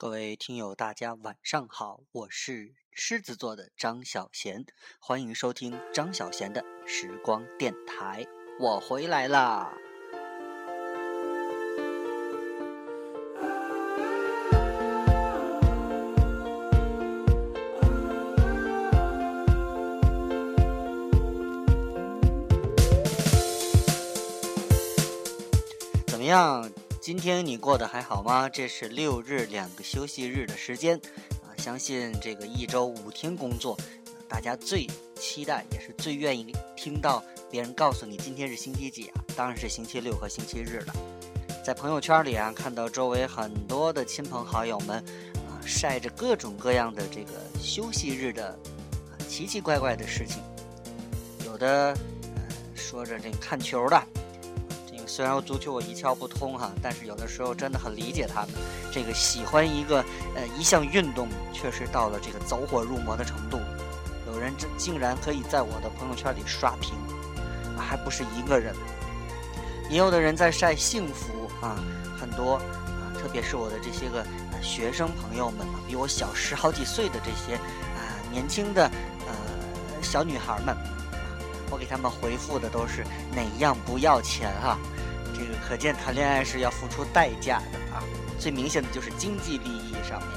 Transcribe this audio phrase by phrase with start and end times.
[0.00, 4.64] 各位听友，大家晚上好，我是狮子座的张小贤，
[4.98, 8.26] 欢迎收听张小贤的时光电台，
[8.58, 9.74] 我回来啦。
[26.06, 26.72] 怎么样？
[27.00, 28.46] 今天你过得还好吗？
[28.46, 31.00] 这是六日两个休息日的时间，
[31.42, 33.74] 啊，相信这个一周五天工作，
[34.28, 34.86] 大家最
[35.18, 39.24] 期待也是最愿意听到别人告诉你今天是星期几啊？
[39.34, 40.94] 当然是星期六和星期日了。
[41.64, 44.98] 在朋友圈里啊，看到周围很多的亲朋好友们
[45.48, 48.58] 啊，晒着各种各样的这个休息日的
[49.26, 50.42] 奇奇怪怪的事情，
[51.46, 51.96] 有的
[52.36, 52.42] 呃
[52.74, 54.02] 说着这看球的。
[55.10, 58.50] 虽然足球我一窍不通哈，但是有的时候真的很理解他们。
[58.92, 59.96] 这个喜欢一个
[60.36, 63.58] 呃一项运动，确实到了这个走火入魔的程度。
[64.28, 66.94] 有人这竟然可以在我的朋友圈里刷屏，
[67.76, 68.72] 还不是一个人。
[69.90, 71.74] 也有的人在晒幸福啊，
[72.16, 74.24] 很多啊，特别是我的这些个
[74.62, 78.84] 学生朋友们比我小十好几岁的这些啊年轻的
[79.26, 79.34] 呃
[80.00, 80.76] 小女孩们，
[81.68, 84.78] 我给他们回复的都是哪样不要钱哈。
[85.70, 88.02] 可见谈恋爱是要付出代价的啊！
[88.40, 90.30] 最明显的就是经济利益上面。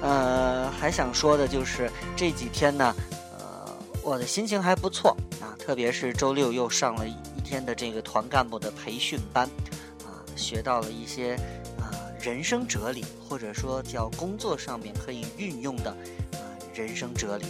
[0.00, 2.96] 呃，还想说的就是这几天呢，
[3.38, 9.46] 呃，我的心情还不错啊，特别是周六又上了一天的这个团干部的培训班，
[10.06, 11.34] 啊，学到了一些
[11.78, 15.90] 啊人生哲理，或者说叫工作上面可以运用的
[16.32, 16.40] 啊
[16.72, 17.44] 人生哲理。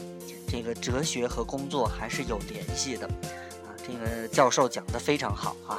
[0.48, 5.78] 这个哲学和工作还是有联系的啊，这个教授讲的非常好啊。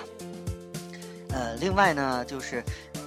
[1.30, 2.64] 呃，另外呢，就是，
[2.96, 3.02] 呃，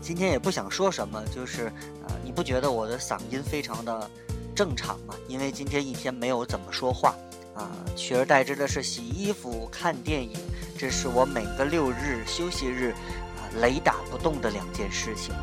[0.00, 1.72] 今天也不想说什么，就是，
[2.06, 4.10] 呃，你不觉得我的嗓音非常的
[4.54, 5.14] 正常吗？
[5.28, 7.14] 因为今天一天没有怎么说话，
[7.54, 10.32] 啊，取而代之的是洗衣服、看电影，
[10.78, 12.92] 这是我每个六日休息日，
[13.36, 15.34] 啊，雷打不动的两件事情，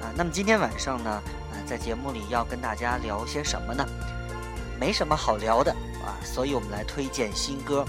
[0.00, 3.86] 啊，那么今天晚上呢，啊，在节目里要跟大家聊些什么呢？
[4.80, 5.70] 没什么好聊的，
[6.04, 7.84] 啊，所以我们来推荐新歌。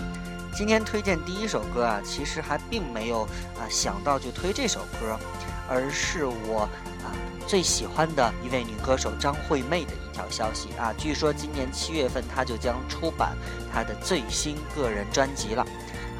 [0.55, 3.23] 今天推荐第一首歌啊，其实还并没有
[3.59, 5.19] 啊想到就推这首歌，
[5.67, 6.61] 而是我
[7.03, 7.11] 啊
[7.45, 13.35] 最喜欢的一位女歌手张惠妹的一条消息啊，据说今年七月份她就将出版
[13.69, 15.67] 她的最新个人专辑了。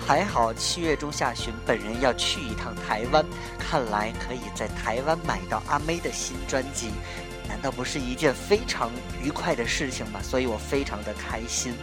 [0.06, 3.26] 还好七月中下旬本人要去一趟台湾，
[3.58, 6.92] 看来可以在台湾买到阿妹的新专辑，
[7.48, 8.92] 难道不是一件非常
[9.24, 10.20] 愉快的事情吗？
[10.22, 11.74] 所以我非常的开心。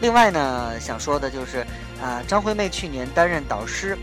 [0.00, 1.66] 另外呢，想说的就是，
[2.00, 3.98] 啊，张惠妹去年担任导师，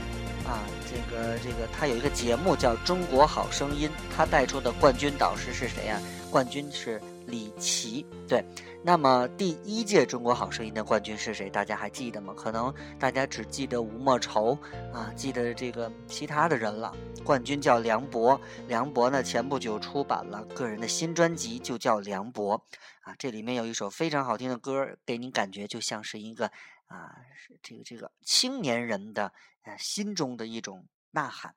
[0.46, 6.00] 啊，这个这个她有一个节目叫《中国好声音》，她带出的冠军导师是谁呀？
[6.30, 8.44] 冠军是李琦，对。
[8.84, 11.50] 那么第一届中国好声音的冠军是谁？
[11.50, 12.34] 大家还记得吗？
[12.36, 14.58] 可能大家只记得吴莫愁
[14.94, 16.96] 啊，记得这个其他的人了。
[17.24, 22.64] 冠军叫梁博，梁博呢前不久出版了个人的新专辑，就叫梁博
[23.02, 23.16] 啊。
[23.18, 26.46] 这里面有一首非常好听的歌，给你感觉就像是一个
[26.86, 27.16] 啊，
[27.64, 29.34] 这个这个青年人的
[29.64, 31.56] 呃心中的一种呐喊。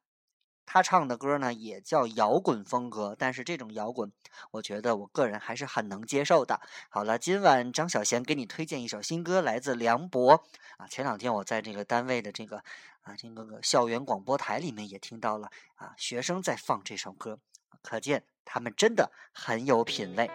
[0.70, 4.12] 他唱的歌呢，也叫摇滚风格，但是这种摇滚，
[4.50, 6.60] 我觉得我个人还是很能接受的。
[6.90, 10.44] 好了，今晚张小贤给你推荐一首新歌，来自梁博
[10.76, 10.86] 啊。
[10.86, 12.58] 前两天我在这个单位的这个
[13.00, 17.38] 啊这个校园广播台里面也听到了啊，学生在放这首歌，
[17.80, 20.30] 可见他们真的很有品味。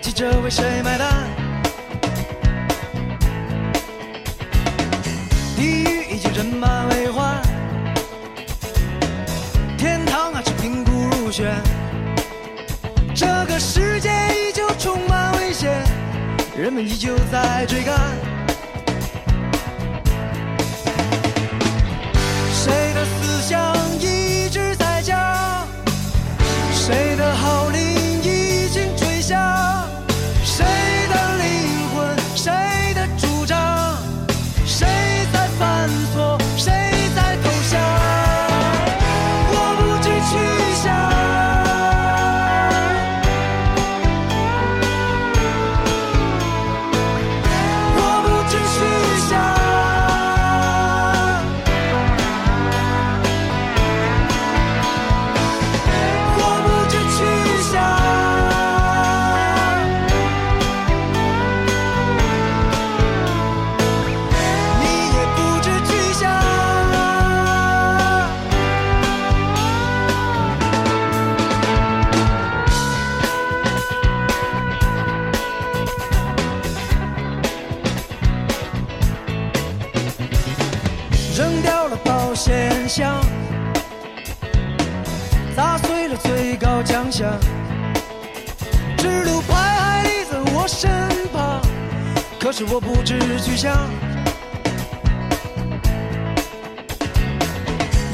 [0.00, 1.08] 汽车为谁买单？
[5.56, 7.42] 地狱已经人满为患，
[9.76, 11.60] 天堂还是贫苦如选。
[13.14, 15.82] 这个世界依旧充满危险，
[16.56, 17.98] 人们依旧在追赶。
[22.52, 23.77] 谁的思想
[82.88, 83.22] 像
[85.54, 87.38] 砸碎了最高奖项
[88.96, 90.90] 只留白海立在我身
[91.30, 91.60] 旁
[92.40, 93.76] 可是我不知去向。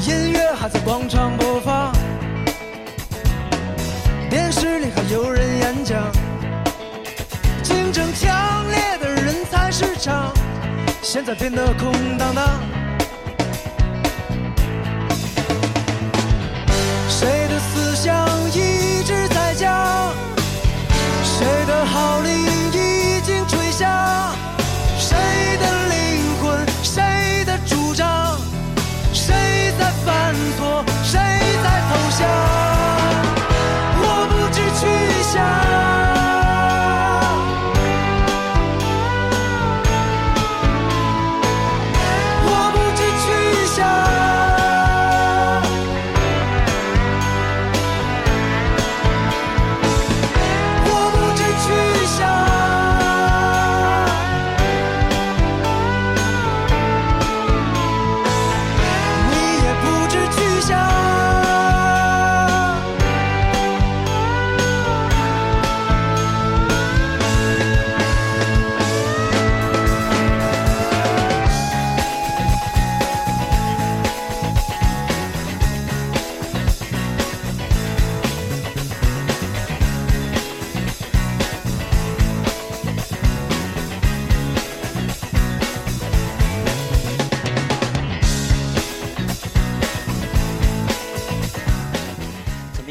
[0.01, 1.93] 音乐还在广场播放
[4.29, 6.11] 电视里还有人演讲。
[7.63, 10.33] 竞争强烈的人才市场
[11.01, 12.84] 现在变得空荡荡。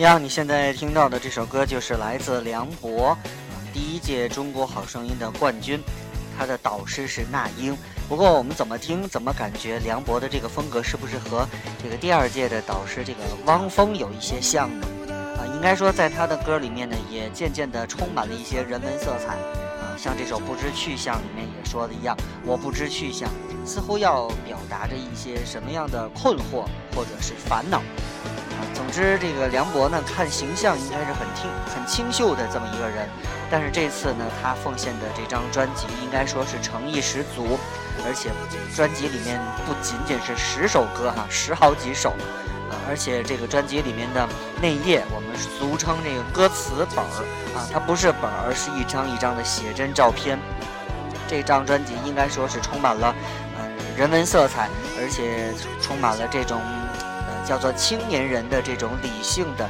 [0.05, 0.23] 怎么样？
[0.23, 3.17] 你现在听到的这首歌就是来自梁博，
[3.73, 5.83] 第一届中国好声音的冠军，
[6.37, 7.75] 他的导师是那英。
[8.07, 11.49] 不过我们怎么听，怎么感觉梁博的这个风格是不是和
[11.83, 14.87] 这个第二届的导师这个汪峰有一些像呢？
[15.39, 19.37] 啊，应该说在他的歌里面呢，也渐渐的充满了一些人文色彩。
[19.37, 22.15] 啊，像这首《不知去向》里面也说的一样，
[22.45, 23.27] 我不知去向，
[23.65, 27.81] 似乎要表达着一些什么样的困惑或者是烦恼。
[28.75, 33.09] 总之，这个梁博呢，看形象应该是很清很清秀的这么一个人，
[33.49, 37.59] 但是这次呢，他奉献的这张专辑应该说是诚意十足，
[38.05, 38.31] 而且
[38.75, 42.11] 专辑里面不仅仅是十首歌哈，十好几首，
[42.69, 44.29] 啊，而且这个专辑里面的
[44.61, 47.25] 内页，我们俗称这个歌词本儿
[47.57, 50.39] 啊，它不是本儿，而是一张一张的写真照片。
[51.29, 53.15] 这张专辑应该说是充满了
[53.57, 54.69] 呃人文色彩，
[55.01, 56.61] 而且充满了这种。
[57.47, 59.69] 叫做青年人的这种理性的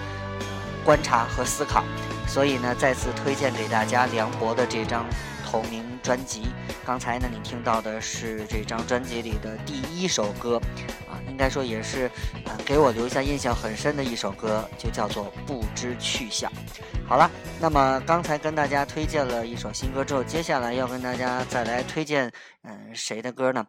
[0.85, 1.85] 观察和思考，
[2.27, 5.05] 所以呢，再次推荐给大家梁博的这张
[5.45, 6.43] 同名专辑。
[6.85, 10.61] 刚才呢，你听到的是这张专辑里的第一首歌，
[11.09, 12.11] 啊，应该说也是
[12.45, 16.51] 呃给我留下印象很深的一首歌，就叫做《不知去向》。
[17.09, 22.31] 好了，那么刚才跟大家推荐了一首新歌之后，接下来要跟大家再来推荐
[22.63, 23.67] 嗯谁的歌呢？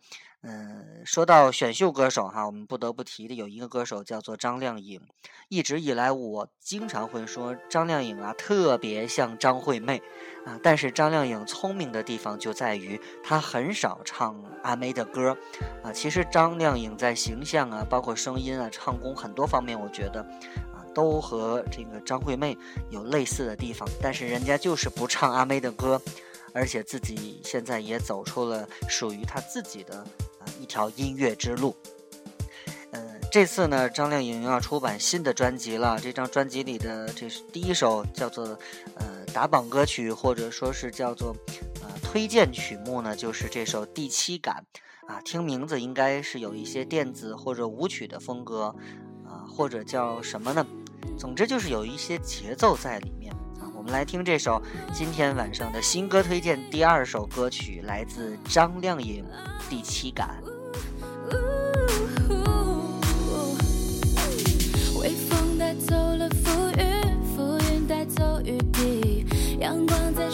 [0.47, 5.01] 嗯，说到选秀歌手哈，我们不得不提的有一个歌手叫做张靓颖。
[5.49, 10.03] 一直以来，我经常会说张靓颖啊，特别像张惠妹
[10.45, 10.59] 啊。
[10.61, 15.35] 但是张靓颖聪明的地方就在于，她很少唱阿妹的歌
[15.83, 15.91] 啊。
[15.91, 20.21] 其实张靓颖在形象啊，包括声音啊、唱功很多方面，我觉得
[20.75, 22.55] 啊，都和这个张惠妹
[22.91, 23.89] 有类似的地方。
[23.99, 25.99] 但是人家就是不唱阿妹的歌，
[26.53, 30.05] 而且自己现在也走出了属于她自己的。
[30.61, 31.75] 一条音乐之路。
[32.91, 35.99] 呃，这次呢，张靓颖要出版新的专辑了。
[35.99, 38.57] 这张专辑里的这是第一首叫做
[38.95, 41.35] 呃打榜歌曲，或者说是叫做
[41.81, 44.65] 呃推荐曲目呢，就是这首《第七感》
[45.13, 45.19] 啊。
[45.21, 48.73] 听名字应该是有一些电子或者舞曲的风格
[49.25, 50.65] 啊，或者叫什么呢？
[51.17, 53.33] 总之就是有一些节奏在里面。
[53.85, 54.59] 们来听这首
[54.91, 59.23] 今天晚上的新歌推荐第二首歌曲，来自张靓颖。
[59.69, 60.41] 第七感。
[64.99, 69.23] 微风带走了浮云，浮云带走雨滴，
[69.59, 70.27] 阳光在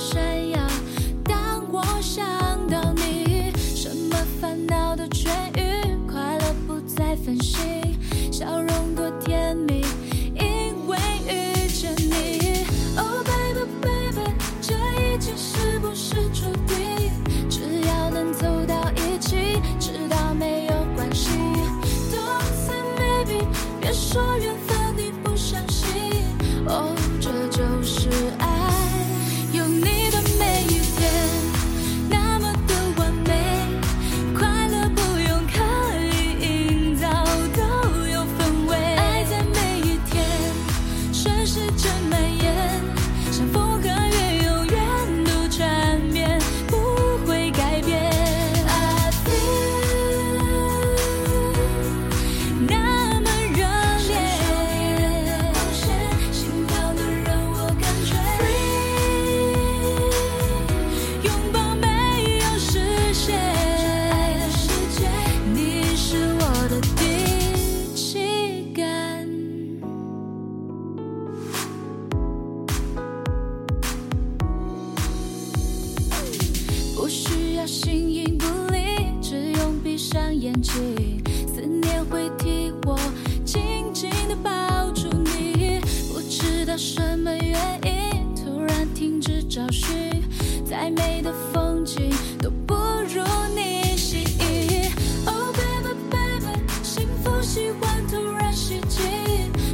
[90.81, 92.11] 再美的风景
[92.41, 93.21] 都不如
[93.55, 94.91] 你吸引。
[95.27, 99.03] Oh baby baby，幸福喜欢突然袭击，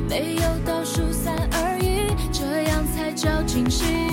[0.10, 4.07] 没有倒数三二一，这样才叫惊喜。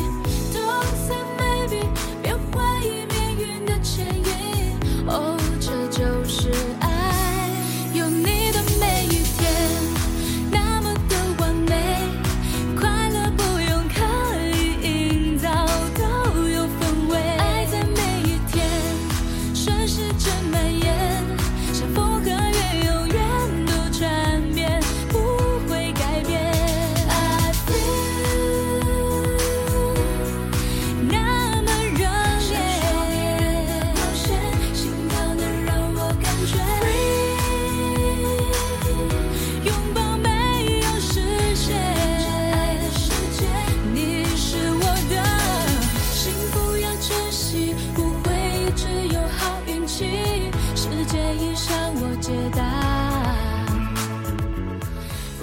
[49.94, 52.64] 好运气，世界已向我解答。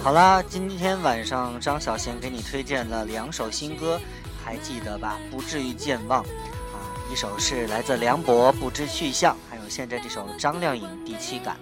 [0.04, 3.98] 好啦，今天晚上张小娴给你推荐了两首新歌，
[4.44, 5.18] 还记得吧？
[5.30, 11.56] 不至于健忘啊，一首是来自梁博《不知去向》，还有现在这首张靓颖《第七感》。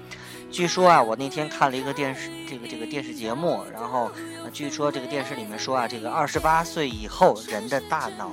[0.52, 4.12] 据说啊，我那天看了一个电视，这个这个电视节目，然后、
[4.52, 8.32] 据说这个电视里面说啊，这个二十八岁以后人的大脑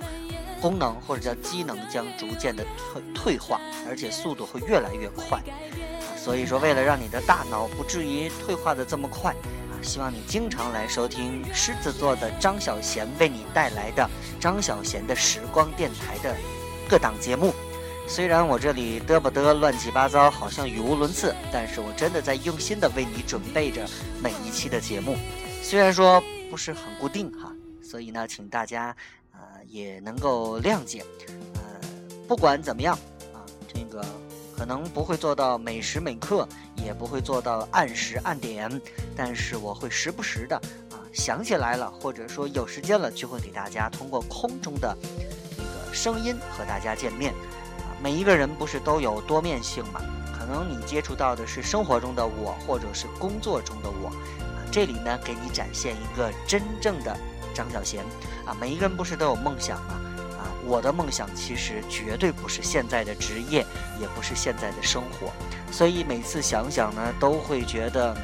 [0.61, 5.39] 功能或者叫机能将逐渐的退退化，而且速度会越来越快。
[5.39, 5.55] 啊
[6.17, 9.31] 所以说，为了让你的大脑不至于退化的这么快。
[9.33, 14.11] 啊，希望你经常来收听狮子座的张小娴为你带来的
[14.41, 16.35] 张小娴的时光电台的
[16.89, 17.55] 各档节目。
[18.09, 23.87] 虽然我这里嘚不嘚乱七八糟，好像语无伦次，但是我真的在用心的为你准备着
[24.21, 25.17] 每一期的节目。
[25.63, 26.21] 虽然说
[26.51, 28.97] 不是很固定哈，所以呢，请大家
[29.55, 31.05] 呃也能够谅解。
[31.55, 31.63] 呃，
[32.27, 32.99] 不管怎么样
[33.33, 34.05] 啊，这个
[34.57, 36.49] 可能不会做到每时每刻，
[36.85, 38.81] 也不会做到按时按点，
[39.17, 40.57] 但是我会时不时的
[40.91, 44.97] 啊想起来了，或者说有时间了，就会给大家通过空中的
[45.51, 47.33] 这个声音和大家见面。
[47.33, 50.01] 啊，每一个人不是都有多面性嘛？
[50.39, 54.09] 可能你接触到的是生活中的我，或者是工作中的我。
[54.09, 57.17] 啊，这里呢，给你展现一个真正的
[57.57, 57.99] 张小娴。
[58.45, 59.95] 啊，每一个人不是都有梦想吗？
[60.39, 63.67] 啊，我的梦想其实绝对不是现在的职业，
[64.01, 65.33] 也不是现在的生活。
[65.73, 68.15] 所以每次想想呢，都会觉得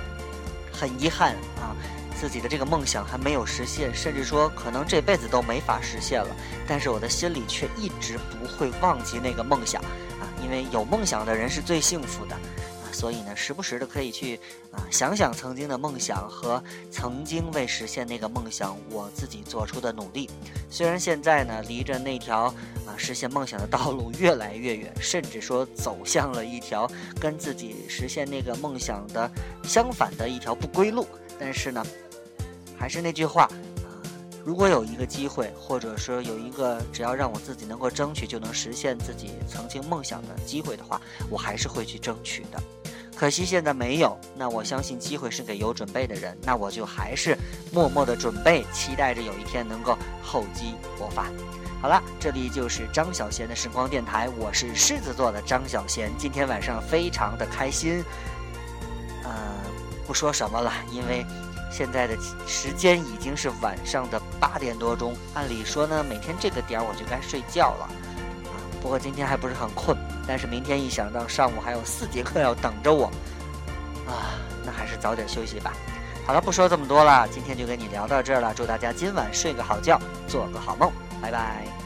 [0.73, 1.75] 很遗憾啊，
[2.21, 6.29] 自己的这个梦想还没有实现，甚至说可能这辈子都没法实现了。
[6.69, 9.83] 但是我的心里却一直不会忘记那个梦想
[10.21, 12.37] 啊，因为有梦想的人是最幸福的。
[12.92, 14.38] 所以呢，时不时的可以去
[14.70, 20.28] 啊想想曾经的梦想和曾经为实现那个梦想我自己做出的努力。
[20.70, 22.44] 虽然现在呢，离着那条
[22.87, 29.30] 啊实现梦想的道路越来越远，甚至说走向了一条跟自己实现那个梦想的
[29.64, 31.06] 相反的一条不归路，
[31.38, 31.84] 但是呢，
[32.78, 33.44] 还是那句话。
[33.44, 33.50] 啊
[34.44, 42.61] 如果有一个机会，或者说有一个只要让我自己能够争取就能实现自己曾经梦想的机会的话，我还是会去争取的。
[43.16, 47.37] 可惜现在没有，那我相信机会是给有准备的人，那我就还是
[47.73, 51.26] 默默的准备，期待着有一天能够厚积薄发。
[51.81, 58.02] 好了，这里就是张小娴的时光电台，我是狮子座的张小娴，今天晚上非常的开心。
[59.25, 59.33] 呃，
[60.07, 61.25] 不说什么了，因为
[61.71, 62.16] 现在的
[62.47, 67.88] 时间已经是晚上的八点多钟，按理说呢，每天这个点儿我就该睡觉了。
[68.81, 73.07] 不过今天还不是很困，但是明天一想到上午还有四节课要等着我，
[74.07, 75.73] 啊，那还是早点休息吧。
[76.25, 81.82] 好了，不说这么多了，今天就跟你聊到这儿了，祝大家今晚睡个好觉，做个好梦，拜拜。